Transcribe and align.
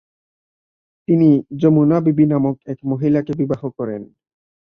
তিনি 1.07 1.29
যমুনা 1.61 1.97
বিবি 2.05 2.25
নামক 2.31 2.55
এক 2.67 2.79
মহিলাকে 2.91 3.31
বিবাহ 3.41 3.61
করেন। 3.77 4.01